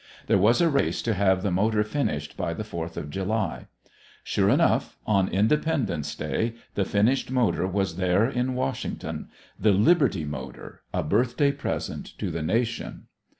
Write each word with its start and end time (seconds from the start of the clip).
There 0.25 0.39
was 0.39 0.61
a 0.61 0.69
race 0.71 0.99
to 1.03 1.13
have 1.13 1.43
the 1.43 1.51
motor 1.51 1.83
finished 1.83 2.35
by 2.35 2.55
the 2.55 2.63
Fourth 2.63 2.97
of 2.97 3.11
July. 3.11 3.67
Sure 4.23 4.49
enough, 4.49 4.97
on 5.05 5.27
Independence 5.27 6.15
Day 6.15 6.55
the 6.73 6.85
finished 6.85 7.29
motor 7.29 7.67
was 7.67 7.97
there 7.97 8.27
in 8.27 8.55
Washington 8.55 9.29
the 9.59 9.73
"Liberty 9.73 10.25
motor," 10.25 10.81
a 10.91 11.03
birthday 11.03 11.51
present 11.51 12.17
to 12.17 12.31
the 12.31 12.41
nation. 12.41 13.09